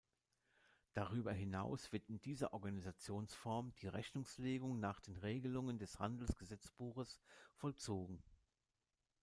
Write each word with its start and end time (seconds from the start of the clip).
Darüber 0.95 1.31
hinaus 1.31 1.91
wird 1.91 2.09
in 2.09 2.19
dieser 2.23 2.53
Organisationsform 2.53 3.71
die 3.83 3.87
Rechnungslegung 3.87 4.79
nach 4.79 4.99
den 4.99 5.15
Regelungen 5.17 5.77
des 5.77 5.99
Handelsgesetzbuchs 5.99 7.19
vollzogen. 7.53 8.23